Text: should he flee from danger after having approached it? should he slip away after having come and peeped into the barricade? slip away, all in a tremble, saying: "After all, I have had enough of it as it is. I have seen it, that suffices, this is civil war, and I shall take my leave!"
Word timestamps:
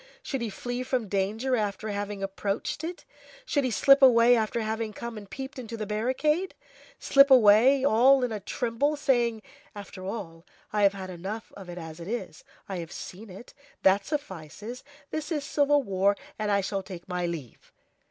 should 0.23 0.41
he 0.41 0.49
flee 0.49 0.81
from 0.81 1.07
danger 1.07 1.55
after 1.55 1.89
having 1.89 2.23
approached 2.23 2.83
it? 2.83 3.05
should 3.45 3.63
he 3.63 3.69
slip 3.69 4.01
away 4.01 4.35
after 4.35 4.61
having 4.61 4.91
come 4.93 5.15
and 5.15 5.29
peeped 5.29 5.59
into 5.59 5.77
the 5.77 5.85
barricade? 5.85 6.55
slip 6.97 7.29
away, 7.29 7.85
all 7.85 8.23
in 8.23 8.31
a 8.31 8.39
tremble, 8.39 8.95
saying: 8.95 9.43
"After 9.75 10.03
all, 10.03 10.43
I 10.73 10.81
have 10.81 10.93
had 10.93 11.11
enough 11.11 11.53
of 11.55 11.69
it 11.69 11.77
as 11.77 11.99
it 11.99 12.07
is. 12.07 12.43
I 12.67 12.77
have 12.77 12.91
seen 12.91 13.29
it, 13.29 13.53
that 13.83 14.03
suffices, 14.03 14.83
this 15.11 15.31
is 15.31 15.43
civil 15.43 15.83
war, 15.83 16.17
and 16.39 16.49
I 16.49 16.61
shall 16.61 16.81
take 16.81 17.07
my 17.07 17.27
leave!" 17.27 17.71